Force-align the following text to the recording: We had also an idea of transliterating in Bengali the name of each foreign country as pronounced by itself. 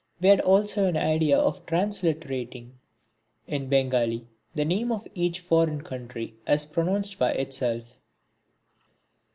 We 0.19 0.29
had 0.29 0.39
also 0.41 0.87
an 0.87 0.97
idea 0.97 1.37
of 1.37 1.63
transliterating 1.67 2.71
in 3.45 3.69
Bengali 3.69 4.25
the 4.55 4.65
name 4.65 4.91
of 4.91 5.07
each 5.13 5.41
foreign 5.41 5.83
country 5.83 6.33
as 6.47 6.65
pronounced 6.65 7.19
by 7.19 7.33
itself. 7.33 7.99